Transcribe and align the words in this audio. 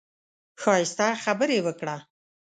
ښايسته 0.61 1.07
خبرې 1.23 1.59
وکړه. 1.65 1.95